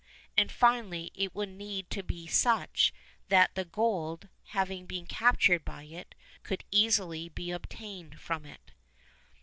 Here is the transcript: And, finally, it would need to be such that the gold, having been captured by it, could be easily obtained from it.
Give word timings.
And, 0.35 0.51
finally, 0.51 1.11
it 1.13 1.35
would 1.35 1.49
need 1.49 1.91
to 1.91 2.01
be 2.01 2.25
such 2.25 2.91
that 3.27 3.53
the 3.53 3.63
gold, 3.65 4.29
having 4.45 4.87
been 4.87 5.05
captured 5.05 5.63
by 5.63 5.83
it, 5.83 6.15
could 6.41 6.63
be 6.71 6.77
easily 6.79 7.29
obtained 7.51 8.19
from 8.19 8.43
it. 8.47 8.71